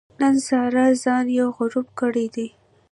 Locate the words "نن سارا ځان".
0.19-1.25